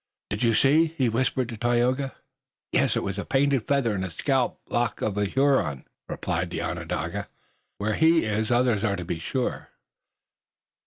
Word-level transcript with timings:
"Did 0.31 0.41
you 0.41 0.55
see!" 0.55 0.95
he 0.97 1.09
whispered 1.09 1.47
to 1.49 1.57
Tayoga. 1.57 2.15
"Yes. 2.71 2.95
It 2.97 3.03
was 3.03 3.19
a 3.19 3.23
painted 3.23 3.67
feather 3.67 3.93
in 3.93 4.01
the 4.01 4.09
scalp 4.09 4.59
lock 4.67 4.99
of 4.99 5.15
a 5.15 5.25
Huron," 5.25 5.85
replied 6.09 6.49
the 6.49 6.59
Onondaga. 6.59 7.17
"And 7.27 7.27
where 7.77 7.93
he 7.93 8.25
is 8.25 8.49
others 8.49 8.83
are 8.83 8.95
sure 8.95 8.95
to 8.95 9.05
be." 9.05 9.21